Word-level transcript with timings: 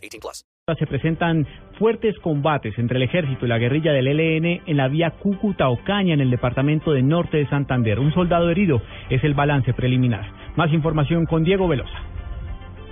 18 0.00 0.20
plus. 0.20 0.44
Se 0.78 0.86
presentan 0.86 1.46
fuertes 1.78 2.16
combates 2.20 2.78
entre 2.78 2.98
el 2.98 3.02
ejército 3.02 3.44
y 3.44 3.48
la 3.48 3.58
guerrilla 3.58 3.92
del 3.92 4.06
ELN 4.06 4.62
en 4.66 4.76
la 4.76 4.88
vía 4.88 5.10
Cúcuta-Ocaña 5.10 6.14
en 6.14 6.20
el 6.20 6.30
departamento 6.30 6.92
de 6.92 7.02
Norte 7.02 7.38
de 7.38 7.48
Santander. 7.48 7.98
Un 7.98 8.12
soldado 8.12 8.50
herido 8.50 8.80
es 9.08 9.22
el 9.24 9.34
balance 9.34 9.72
preliminar. 9.72 10.30
Más 10.56 10.72
información 10.72 11.26
con 11.26 11.42
Diego 11.42 11.66
Velosa. 11.66 11.98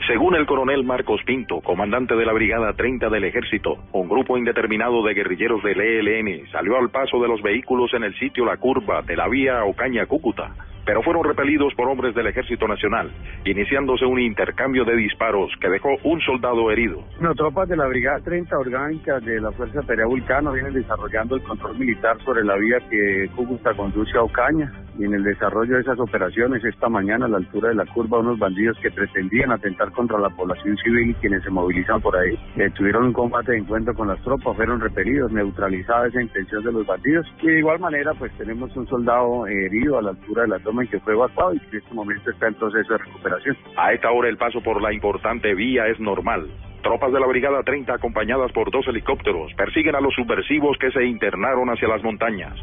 Según 0.08 0.34
el 0.36 0.46
coronel 0.46 0.84
Marcos 0.84 1.20
Pinto, 1.26 1.60
comandante 1.60 2.16
de 2.16 2.24
la 2.24 2.32
Brigada 2.32 2.72
30 2.72 3.10
del 3.10 3.24
Ejército, 3.24 3.76
un 3.92 4.08
grupo 4.08 4.38
indeterminado 4.38 5.02
de 5.02 5.12
guerrilleros 5.12 5.62
del 5.62 5.80
ELN 5.80 6.50
salió 6.50 6.78
al 6.78 6.88
paso 6.88 7.20
de 7.20 7.28
los 7.28 7.42
vehículos 7.42 7.92
en 7.92 8.04
el 8.04 8.18
sitio 8.18 8.46
La 8.46 8.56
Curva 8.56 9.02
de 9.02 9.16
la 9.16 9.28
vía 9.28 9.64
Ocaña-Cúcuta 9.64 10.54
pero 10.88 11.02
fueron 11.02 11.22
repelidos 11.22 11.74
por 11.74 11.86
hombres 11.86 12.14
del 12.14 12.28
Ejército 12.28 12.66
Nacional, 12.66 13.10
iniciándose 13.44 14.06
un 14.06 14.18
intercambio 14.18 14.86
de 14.86 14.96
disparos 14.96 15.52
que 15.60 15.68
dejó 15.68 15.90
un 16.02 16.18
soldado 16.22 16.70
herido. 16.70 17.04
Bueno, 17.18 17.34
tropas 17.34 17.68
de 17.68 17.76
la 17.76 17.86
Brigada 17.86 18.20
30 18.20 18.56
Orgánica 18.56 19.20
de 19.20 19.38
la 19.38 19.52
Fuerza 19.52 19.80
Aérea 19.86 20.06
Vulcano 20.06 20.50
vienen 20.50 20.72
desarrollando 20.72 21.36
el 21.36 21.42
control 21.42 21.78
militar 21.78 22.16
sobre 22.24 22.42
la 22.42 22.56
vía 22.56 22.78
que 22.88 23.28
Cúcuta 23.36 23.74
conduce 23.74 24.16
a 24.16 24.22
Ocaña 24.22 24.72
y 24.98 25.04
en 25.04 25.14
el 25.14 25.22
desarrollo 25.22 25.74
de 25.74 25.82
esas 25.82 26.00
operaciones 26.00 26.64
esta 26.64 26.88
mañana 26.88 27.26
a 27.26 27.28
la 27.28 27.36
altura 27.36 27.68
de 27.68 27.76
la 27.76 27.86
curva 27.86 28.18
unos 28.18 28.38
bandidos 28.38 28.76
que 28.80 28.90
pretendían 28.90 29.52
atentar 29.52 29.92
contra 29.92 30.18
la 30.18 30.30
población 30.30 30.76
civil 30.78 31.10
y 31.10 31.14
quienes 31.14 31.44
se 31.44 31.50
movilizan 31.50 32.00
por 32.00 32.16
ahí 32.16 32.36
eh, 32.56 32.70
tuvieron 32.74 33.04
un 33.04 33.12
combate 33.12 33.52
de 33.52 33.58
encuentro 33.58 33.94
con 33.94 34.08
las 34.08 34.20
tropas, 34.22 34.56
fueron 34.56 34.80
repelidos, 34.80 35.30
neutralizada 35.30 36.08
esa 36.08 36.20
intención 36.20 36.64
de 36.64 36.72
los 36.72 36.86
bandidos 36.86 37.26
y 37.42 37.46
de 37.46 37.58
igual 37.58 37.78
manera 37.78 38.12
pues 38.14 38.32
tenemos 38.38 38.74
un 38.76 38.88
soldado 38.88 39.46
herido 39.46 39.98
a 39.98 40.02
la 40.02 40.10
altura 40.10 40.42
de 40.42 40.48
la 40.48 40.58
toma 40.58 40.77
en 40.80 40.88
que 40.88 41.00
fue 41.00 41.14
evacuado 41.14 41.54
y 41.54 41.60
que 41.60 41.76
en 41.76 41.82
este 41.82 41.94
momento 41.94 42.30
está 42.30 42.48
en 42.48 42.54
proceso 42.54 42.92
de 42.92 42.98
recuperación. 42.98 43.56
A 43.76 43.92
esta 43.92 44.10
hora 44.10 44.28
el 44.28 44.36
paso 44.36 44.60
por 44.60 44.80
la 44.80 44.92
importante 44.92 45.54
vía 45.54 45.86
es 45.86 45.98
normal. 46.00 46.48
Tropas 46.82 47.12
de 47.12 47.20
la 47.20 47.26
Brigada 47.26 47.62
30 47.62 47.92
acompañadas 47.92 48.52
por 48.52 48.70
dos 48.70 48.86
helicópteros 48.86 49.52
persiguen 49.54 49.96
a 49.96 50.00
los 50.00 50.14
subversivos 50.14 50.78
que 50.78 50.90
se 50.90 51.04
internaron 51.04 51.68
hacia 51.70 51.88
las 51.88 52.02
montañas. 52.02 52.54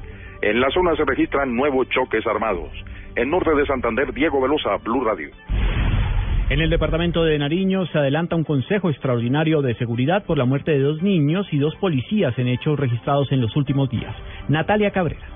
En 0.42 0.60
la 0.60 0.70
zona 0.72 0.96
se 0.96 1.06
registran 1.06 1.56
nuevos 1.56 1.90
choques 1.90 2.26
armados. 2.26 2.72
En 3.16 3.30
norte 3.30 3.54
de 3.56 3.66
Santander, 3.66 4.14
Diego 4.14 4.42
Velosa, 4.42 4.78
Blue 4.84 5.04
Radio. 5.04 5.30
En 6.48 6.62
el 6.62 6.70
departamento 6.70 7.24
de 7.24 7.40
Nariño 7.40 7.88
se 7.88 7.98
adelanta 7.98 8.36
un 8.36 8.44
consejo 8.44 8.92
extraordinario 8.92 9.64
de 9.64 9.74
seguridad 9.76 10.26
por 10.26 10.38
la 10.38 10.46
muerte 10.46 10.72
de 10.72 10.80
dos 10.80 11.02
niños 11.02 11.48
y 11.52 11.58
dos 11.58 11.76
policías 11.78 12.38
en 12.38 12.48
hechos 12.48 12.80
registrados 12.80 13.32
en 13.32 13.42
los 13.42 13.56
últimos 13.56 13.90
días. 13.90 14.16
Natalia 14.48 14.92
Cabrera. 14.92 15.35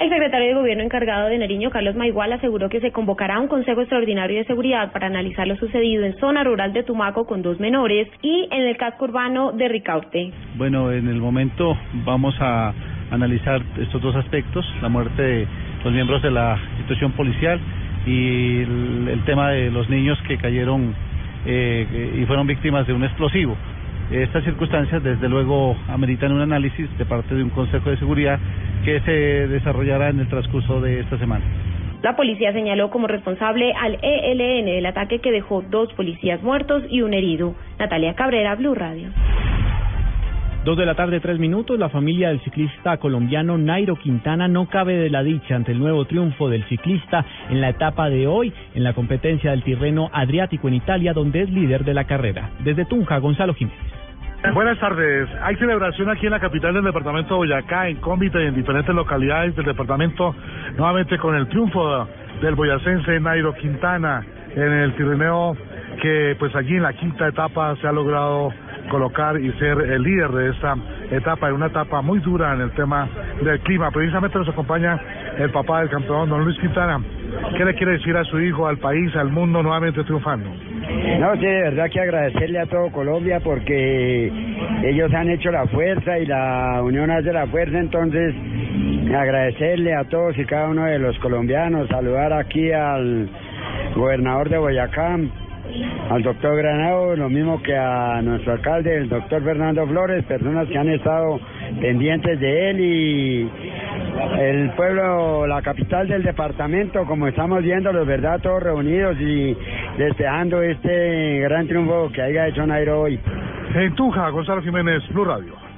El 0.00 0.08
secretario 0.08 0.48
de 0.48 0.54
Gobierno 0.54 0.82
encargado 0.82 1.28
de 1.28 1.36
Nariño, 1.36 1.68
Carlos 1.68 1.94
Maigual, 1.94 2.32
aseguró 2.32 2.70
que 2.70 2.80
se 2.80 2.90
convocará 2.90 3.38
un 3.38 3.48
Consejo 3.48 3.82
Extraordinario 3.82 4.38
de 4.38 4.46
Seguridad 4.46 4.92
para 4.92 5.08
analizar 5.08 5.46
lo 5.46 5.56
sucedido 5.56 6.06
en 6.06 6.16
zona 6.16 6.42
rural 6.42 6.72
de 6.72 6.82
Tumaco 6.84 7.26
con 7.26 7.42
dos 7.42 7.60
menores 7.60 8.08
y 8.22 8.48
en 8.50 8.62
el 8.62 8.78
casco 8.78 9.04
urbano 9.04 9.52
de 9.52 9.68
Ricaurte. 9.68 10.32
Bueno, 10.56 10.90
en 10.90 11.06
el 11.06 11.20
momento 11.20 11.76
vamos 12.06 12.34
a 12.40 12.72
analizar 13.10 13.60
estos 13.78 14.00
dos 14.00 14.16
aspectos, 14.16 14.64
la 14.80 14.88
muerte 14.88 15.20
de 15.20 15.46
los 15.84 15.92
miembros 15.92 16.22
de 16.22 16.30
la 16.30 16.58
institución 16.78 17.12
policial 17.12 17.60
y 18.06 18.62
el, 18.62 19.22
tema 19.26 19.50
de 19.50 19.70
los 19.70 19.90
niños 19.90 20.18
que 20.26 20.38
cayeron 20.38 20.94
eh, 21.44 22.16
y 22.18 22.24
fueron 22.24 22.46
víctimas 22.46 22.86
de 22.86 22.94
un 22.94 23.04
explosivo. 23.04 23.54
Estas 24.10 24.42
circunstancias, 24.42 25.04
desde 25.04 25.28
luego, 25.28 25.76
ameritan 25.88 26.32
un 26.32 26.40
análisis 26.40 26.88
de 26.98 27.04
parte 27.04 27.32
de 27.32 27.44
un 27.44 27.50
Consejo 27.50 27.90
de 27.90 27.96
Seguridad 27.96 28.40
que 28.84 29.00
se 29.02 29.12
desarrollará 29.46 30.08
en 30.08 30.18
el 30.18 30.28
transcurso 30.28 30.80
de 30.80 31.00
esta 31.00 31.16
semana. 31.16 31.44
La 32.02 32.16
policía 32.16 32.52
señaló 32.52 32.90
como 32.90 33.06
responsable 33.06 33.72
al 33.72 33.98
ELN 34.02 34.66
del 34.66 34.86
ataque 34.86 35.20
que 35.20 35.30
dejó 35.30 35.62
dos 35.62 35.92
policías 35.92 36.42
muertos 36.42 36.82
y 36.88 37.02
un 37.02 37.14
herido. 37.14 37.54
Natalia 37.78 38.14
Cabrera, 38.14 38.56
Blue 38.56 38.74
Radio. 38.74 39.10
Dos 40.64 40.76
de 40.76 40.86
la 40.86 40.94
tarde, 40.94 41.20
tres 41.20 41.38
minutos. 41.38 41.78
La 41.78 41.88
familia 41.88 42.28
del 42.28 42.40
ciclista 42.40 42.96
colombiano 42.96 43.58
Nairo 43.58 43.96
Quintana 43.96 44.48
no 44.48 44.68
cabe 44.68 44.96
de 44.96 45.08
la 45.08 45.22
dicha 45.22 45.54
ante 45.54 45.72
el 45.72 45.78
nuevo 45.78 46.04
triunfo 46.04 46.48
del 46.48 46.64
ciclista 46.64 47.24
en 47.48 47.60
la 47.60 47.70
etapa 47.70 48.10
de 48.10 48.26
hoy 48.26 48.52
en 48.74 48.82
la 48.82 48.92
competencia 48.92 49.52
del 49.52 49.62
Tirreno 49.62 50.10
Adriático 50.12 50.68
en 50.68 50.74
Italia, 50.74 51.12
donde 51.12 51.42
es 51.42 51.50
líder 51.50 51.84
de 51.84 51.94
la 51.94 52.04
carrera. 52.04 52.50
Desde 52.64 52.84
Tunja, 52.84 53.18
Gonzalo 53.18 53.54
Jiménez. 53.54 53.89
Buenas 54.48 54.78
tardes. 54.80 55.28
Hay 55.42 55.54
celebración 55.56 56.08
aquí 56.08 56.26
en 56.26 56.32
la 56.32 56.40
capital 56.40 56.72
del 56.72 56.82
departamento 56.82 57.34
de 57.34 57.38
Boyacá, 57.38 57.88
en 57.88 57.96
Cómbita 57.96 58.40
y 58.40 58.46
en 58.46 58.54
diferentes 58.54 58.92
localidades 58.94 59.54
del 59.54 59.66
departamento, 59.66 60.34
nuevamente 60.76 61.18
con 61.18 61.36
el 61.36 61.46
triunfo 61.48 62.08
del 62.40 62.54
boyacense 62.54 63.20
Nairo 63.20 63.54
Quintana 63.54 64.24
en 64.56 64.72
el 64.72 64.94
Tirineo, 64.96 65.56
que 66.00 66.36
pues 66.38 66.56
allí 66.56 66.74
en 66.74 66.82
la 66.82 66.94
quinta 66.94 67.28
etapa 67.28 67.76
se 67.76 67.86
ha 67.86 67.92
logrado 67.92 68.50
colocar 68.90 69.38
y 69.38 69.52
ser 69.52 69.78
el 69.78 70.02
líder 70.02 70.30
de 70.30 70.50
esta 70.50 70.74
etapa, 71.10 71.48
en 71.48 71.54
una 71.54 71.66
etapa 71.66 72.00
muy 72.00 72.18
dura 72.20 72.54
en 72.54 72.62
el 72.62 72.70
tema 72.72 73.08
del 73.42 73.60
clima. 73.60 73.90
Precisamente 73.90 74.38
nos 74.38 74.48
acompaña 74.48 74.98
el 75.38 75.50
papá 75.50 75.80
del 75.80 75.90
campeón, 75.90 76.30
don 76.30 76.44
Luis 76.44 76.58
Quintana. 76.58 76.98
¿Qué 77.56 77.64
le 77.64 77.74
quiere 77.74 77.92
decir 77.92 78.16
a 78.16 78.24
su 78.24 78.40
hijo, 78.40 78.66
al 78.66 78.78
país, 78.78 79.14
al 79.14 79.30
mundo 79.30 79.62
nuevamente 79.62 80.02
triunfando? 80.02 80.50
No, 81.18 81.34
sí, 81.34 81.46
de 81.46 81.62
verdad 81.62 81.90
que 81.90 82.00
agradecerle 82.00 82.58
a 82.58 82.66
todo 82.66 82.90
Colombia 82.92 83.40
porque 83.40 84.32
ellos 84.84 85.12
han 85.12 85.30
hecho 85.30 85.50
la 85.50 85.66
fuerza 85.66 86.18
y 86.18 86.26
la 86.26 86.80
unión 86.82 87.10
hace 87.10 87.32
la 87.32 87.46
fuerza, 87.46 87.78
entonces 87.78 88.34
agradecerle 89.14 89.94
a 89.94 90.04
todos 90.04 90.38
y 90.38 90.44
cada 90.44 90.68
uno 90.68 90.86
de 90.86 90.98
los 90.98 91.18
colombianos, 91.18 91.88
saludar 91.88 92.32
aquí 92.32 92.70
al 92.72 93.28
gobernador 93.94 94.48
de 94.48 94.58
Boyacá, 94.58 95.18
al 96.10 96.22
doctor 96.22 96.56
Granado, 96.56 97.16
lo 97.16 97.28
mismo 97.28 97.62
que 97.62 97.76
a 97.76 98.20
nuestro 98.22 98.54
alcalde, 98.54 98.96
el 98.96 99.08
doctor 99.08 99.42
Fernando 99.42 99.86
Flores, 99.86 100.24
personas 100.24 100.68
que 100.68 100.78
han 100.78 100.88
estado 100.88 101.40
pendientes 101.80 102.40
de 102.40 102.70
él 102.70 102.80
y 102.80 103.50
el 104.38 104.70
pueblo, 104.70 105.46
la 105.46 105.62
capital 105.62 106.08
del 106.08 106.22
departamento, 106.22 107.04
como 107.06 107.28
estamos 107.28 107.62
viendo, 107.62 107.92
los 107.92 108.06
verdad, 108.06 108.40
todos 108.40 108.62
reunidos 108.62 109.16
y 109.20 109.56
deseando 109.98 110.62
este 110.62 111.40
gran 111.40 111.66
triunfo 111.66 112.10
que 112.12 112.22
haya 112.22 112.48
hecho 112.48 112.66
Nairo 112.66 113.02
hoy. 113.02 113.18
En 113.74 113.94
Tuja, 113.94 114.28
Gonzalo 114.30 114.62
Jiménez, 114.62 115.02
Blue 115.10 115.24
Radio. 115.24 115.69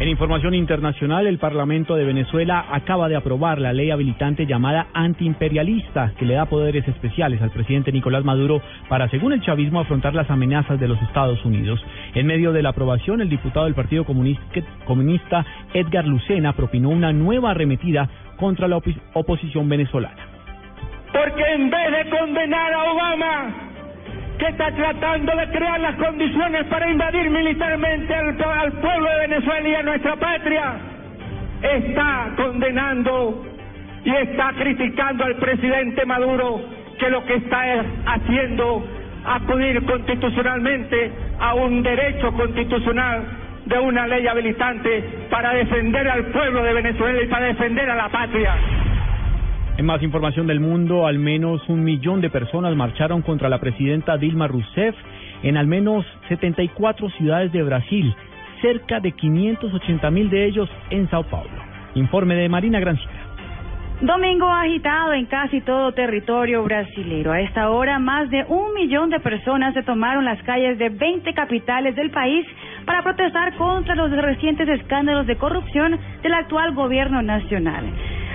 En 0.00 0.08
información 0.08 0.54
internacional, 0.54 1.26
el 1.26 1.36
Parlamento 1.36 1.94
de 1.94 2.06
Venezuela 2.06 2.64
acaba 2.72 3.10
de 3.10 3.16
aprobar 3.16 3.60
la 3.60 3.74
ley 3.74 3.90
habilitante 3.90 4.46
llamada 4.46 4.86
antiimperialista, 4.94 6.14
que 6.18 6.24
le 6.24 6.36
da 6.36 6.46
poderes 6.46 6.88
especiales 6.88 7.42
al 7.42 7.50
presidente 7.50 7.92
Nicolás 7.92 8.24
Maduro 8.24 8.62
para, 8.88 9.10
según 9.10 9.34
el 9.34 9.42
chavismo, 9.42 9.78
afrontar 9.78 10.14
las 10.14 10.30
amenazas 10.30 10.80
de 10.80 10.88
los 10.88 11.00
Estados 11.02 11.44
Unidos. 11.44 11.84
En 12.14 12.26
medio 12.26 12.50
de 12.50 12.62
la 12.62 12.70
aprobación, 12.70 13.20
el 13.20 13.28
diputado 13.28 13.66
del 13.66 13.74
Partido 13.74 14.06
Comunista, 14.06 15.44
Edgar 15.74 16.06
Lucena 16.06 16.54
propinó 16.54 16.88
una 16.88 17.12
nueva 17.12 17.50
arremetida 17.50 18.08
contra 18.38 18.68
la 18.68 18.80
oposición 19.12 19.68
venezolana. 19.68 20.16
Porque 21.12 21.44
en 21.44 21.68
vez 21.68 21.92
de 21.92 22.18
condenar 22.18 22.72
a 22.72 22.90
Obama, 22.90 23.69
que 24.40 24.46
está 24.46 24.72
tratando 24.72 25.36
de 25.36 25.48
crear 25.50 25.78
las 25.80 25.96
condiciones 25.96 26.64
para 26.68 26.90
invadir 26.90 27.28
militarmente 27.28 28.14
al, 28.14 28.72
pueblo 28.72 29.10
de 29.10 29.28
Venezuela 29.28 29.68
y 29.68 29.74
a 29.74 29.82
nuestra 29.82 30.16
patria, 30.16 30.72
está 31.62 32.30
condenando 32.36 33.44
y 34.02 34.10
está 34.10 34.54
criticando 34.54 35.24
al 35.24 35.36
presidente 35.36 36.06
Maduro 36.06 36.62
que 36.98 37.10
lo 37.10 37.22
que 37.26 37.34
está 37.34 37.84
haciendo 38.06 38.82
acudir 39.26 39.84
constitucionalmente 39.84 41.12
a 41.38 41.54
un 41.54 41.82
derecho 41.82 42.32
constitucional 42.32 43.22
de 43.66 43.78
una 43.78 44.06
ley 44.06 44.26
habilitante 44.26 45.26
para 45.28 45.52
defender 45.52 46.08
al 46.08 46.24
pueblo 46.26 46.62
de 46.62 46.72
Venezuela 46.72 47.22
y 47.22 47.26
para 47.26 47.46
defender 47.46 47.90
a 47.90 47.94
la 47.94 48.08
patria. 48.08 48.54
En 49.80 49.86
más 49.86 50.02
información 50.02 50.46
del 50.46 50.60
mundo, 50.60 51.06
al 51.06 51.18
menos 51.18 51.66
un 51.70 51.82
millón 51.82 52.20
de 52.20 52.28
personas 52.28 52.76
marcharon 52.76 53.22
contra 53.22 53.48
la 53.48 53.60
presidenta 53.60 54.18
Dilma 54.18 54.46
Rousseff 54.46 54.94
en 55.42 55.56
al 55.56 55.66
menos 55.66 56.04
74 56.28 57.08
ciudades 57.16 57.50
de 57.50 57.62
Brasil, 57.62 58.14
cerca 58.60 59.00
de 59.00 59.12
580 59.12 60.10
mil 60.10 60.28
de 60.28 60.44
ellos 60.44 60.68
en 60.90 61.08
Sao 61.08 61.22
Paulo. 61.22 61.56
Informe 61.94 62.34
de 62.34 62.50
Marina 62.50 62.78
Granciera. 62.78 63.20
Domingo 64.02 64.50
agitado 64.50 65.14
en 65.14 65.24
casi 65.24 65.62
todo 65.62 65.92
territorio 65.92 66.62
brasileño. 66.62 67.32
A 67.32 67.40
esta 67.40 67.70
hora, 67.70 67.98
más 67.98 68.28
de 68.28 68.44
un 68.48 68.74
millón 68.74 69.08
de 69.08 69.20
personas 69.20 69.72
se 69.72 69.82
tomaron 69.82 70.26
las 70.26 70.42
calles 70.42 70.78
de 70.78 70.90
20 70.90 71.32
capitales 71.32 71.96
del 71.96 72.10
país 72.10 72.46
para 72.84 73.02
protestar 73.02 73.54
contra 73.56 73.94
los 73.94 74.10
recientes 74.10 74.68
escándalos 74.68 75.26
de 75.26 75.36
corrupción 75.36 75.98
del 76.22 76.34
actual 76.34 76.74
gobierno 76.74 77.22
nacional. 77.22 77.86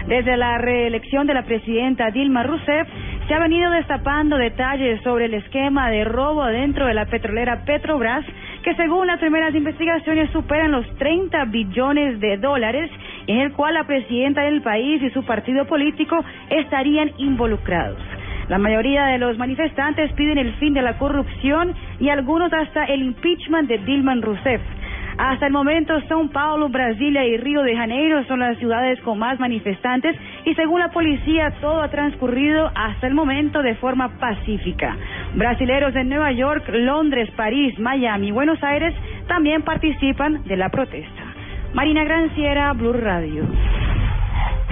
Desde 0.07 0.37
la 0.37 0.59
reelección 0.59 1.25
de 1.25 1.33
la 1.33 1.43
presidenta 1.43 2.11
Dilma 2.11 2.43
Rousseff, 2.43 2.87
se 3.27 3.33
ha 3.33 3.39
venido 3.39 3.71
destapando 3.71 4.37
detalles 4.37 5.01
sobre 5.01 5.25
el 5.25 5.33
esquema 5.33 5.89
de 5.89 6.03
robo 6.03 6.45
dentro 6.45 6.85
de 6.85 6.93
la 6.93 7.07
petrolera 7.07 7.65
Petrobras, 7.65 8.23
que 8.61 8.75
según 8.75 9.07
las 9.07 9.19
primeras 9.19 9.55
investigaciones 9.55 10.29
superan 10.29 10.71
los 10.71 10.85
30 10.97 11.45
billones 11.45 12.19
de 12.19 12.37
dólares, 12.37 12.91
en 13.25 13.39
el 13.39 13.53
cual 13.53 13.73
la 13.73 13.87
presidenta 13.87 14.41
del 14.43 14.61
país 14.61 15.01
y 15.01 15.09
su 15.09 15.23
partido 15.25 15.65
político 15.65 16.23
estarían 16.51 17.11
involucrados. 17.17 17.97
La 18.47 18.59
mayoría 18.59 19.05
de 19.05 19.17
los 19.17 19.39
manifestantes 19.39 20.13
piden 20.13 20.37
el 20.37 20.53
fin 20.57 20.75
de 20.75 20.83
la 20.83 20.99
corrupción 20.99 21.73
y 21.99 22.09
algunos 22.09 22.53
hasta 22.53 22.85
el 22.85 23.01
impeachment 23.01 23.67
de 23.67 23.79
Dilma 23.79 24.13
Rousseff. 24.21 24.61
Hasta 25.17 25.47
el 25.47 25.53
momento, 25.53 25.93
São 26.09 26.29
Paulo, 26.29 26.67
Brasilia 26.69 27.25
y 27.25 27.37
Río 27.37 27.61
de 27.61 27.75
Janeiro 27.75 28.23
son 28.25 28.39
las 28.39 28.57
ciudades 28.57 28.99
con 29.01 29.17
más 29.17 29.39
manifestantes 29.39 30.15
y 30.43 30.53
según 30.55 30.79
la 30.79 30.91
policía 30.91 31.51
todo 31.61 31.81
ha 31.81 31.89
transcurrido 31.89 32.69
hasta 32.75 33.07
el 33.07 33.13
momento 33.13 33.61
de 33.61 33.75
forma 33.75 34.17
pacífica. 34.19 34.97
Brasileros 35.35 35.95
en 35.95 36.09
Nueva 36.09 36.31
York, 36.33 36.67
Londres, 36.69 37.29
París, 37.37 37.79
Miami 37.79 38.27
y 38.27 38.31
Buenos 38.31 38.61
Aires 38.61 38.93
también 39.27 39.61
participan 39.61 40.43
de 40.43 40.57
la 40.57 40.69
protesta. 40.69 41.23
Marina 41.73 42.03
Granciera, 42.03 42.73
Blue 42.73 42.93
Radio. 42.93 43.43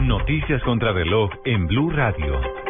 Noticias 0.02 0.62
contra 0.64 0.92
reloj 0.92 1.30
en 1.46 1.68
Blue 1.68 1.90
Radio. 1.90 2.63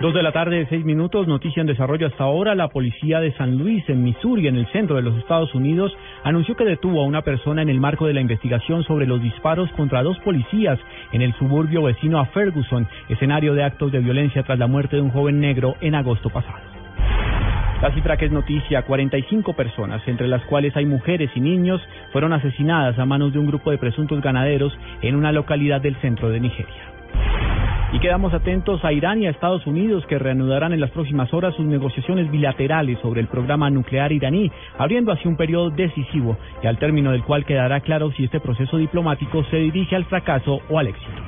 Dos 0.00 0.14
de 0.14 0.22
la 0.22 0.30
tarde, 0.30 0.64
seis 0.70 0.84
minutos, 0.84 1.26
noticia 1.26 1.60
en 1.60 1.66
desarrollo 1.66 2.06
hasta 2.06 2.22
ahora. 2.22 2.54
La 2.54 2.68
policía 2.68 3.18
de 3.18 3.32
San 3.32 3.58
Luis, 3.58 3.82
en 3.88 4.04
Missouri, 4.04 4.46
en 4.46 4.56
el 4.56 4.68
centro 4.68 4.94
de 4.94 5.02
los 5.02 5.18
Estados 5.18 5.52
Unidos, 5.56 5.92
anunció 6.22 6.54
que 6.54 6.64
detuvo 6.64 7.02
a 7.02 7.04
una 7.04 7.22
persona 7.22 7.62
en 7.62 7.68
el 7.68 7.80
marco 7.80 8.06
de 8.06 8.12
la 8.12 8.20
investigación 8.20 8.84
sobre 8.84 9.08
los 9.08 9.20
disparos 9.20 9.68
contra 9.72 10.04
dos 10.04 10.16
policías 10.20 10.78
en 11.10 11.20
el 11.20 11.34
suburbio 11.34 11.82
vecino 11.82 12.20
a 12.20 12.26
Ferguson, 12.26 12.86
escenario 13.08 13.54
de 13.54 13.64
actos 13.64 13.90
de 13.90 13.98
violencia 13.98 14.44
tras 14.44 14.60
la 14.60 14.68
muerte 14.68 14.94
de 14.94 15.02
un 15.02 15.10
joven 15.10 15.40
negro 15.40 15.74
en 15.80 15.96
agosto 15.96 16.30
pasado. 16.30 16.60
La 17.82 17.92
cifra 17.92 18.16
que 18.16 18.26
es 18.26 18.32
noticia, 18.32 18.82
45 18.82 19.54
personas, 19.54 20.00
entre 20.06 20.28
las 20.28 20.44
cuales 20.44 20.76
hay 20.76 20.86
mujeres 20.86 21.32
y 21.34 21.40
niños, 21.40 21.80
fueron 22.12 22.32
asesinadas 22.32 22.96
a 23.00 23.04
manos 23.04 23.32
de 23.32 23.40
un 23.40 23.48
grupo 23.48 23.72
de 23.72 23.78
presuntos 23.78 24.20
ganaderos 24.22 24.72
en 25.02 25.16
una 25.16 25.32
localidad 25.32 25.80
del 25.80 25.96
centro 25.96 26.30
de 26.30 26.38
Nigeria. 26.38 26.97
Y 27.90 28.00
quedamos 28.00 28.34
atentos 28.34 28.84
a 28.84 28.92
Irán 28.92 29.22
y 29.22 29.26
a 29.26 29.30
Estados 29.30 29.66
Unidos 29.66 30.04
que 30.06 30.18
reanudarán 30.18 30.74
en 30.74 30.80
las 30.80 30.90
próximas 30.90 31.32
horas 31.32 31.54
sus 31.54 31.64
negociaciones 31.64 32.30
bilaterales 32.30 32.98
sobre 33.00 33.22
el 33.22 33.28
programa 33.28 33.70
nuclear 33.70 34.12
iraní, 34.12 34.52
abriendo 34.76 35.10
así 35.10 35.26
un 35.26 35.36
periodo 35.38 35.70
decisivo 35.70 36.36
y 36.62 36.66
al 36.66 36.78
término 36.78 37.12
del 37.12 37.24
cual 37.24 37.46
quedará 37.46 37.80
claro 37.80 38.10
si 38.12 38.24
este 38.24 38.40
proceso 38.40 38.76
diplomático 38.76 39.42
se 39.44 39.56
dirige 39.56 39.96
al 39.96 40.04
fracaso 40.04 40.60
o 40.68 40.78
al 40.78 40.88
éxito. 40.88 41.22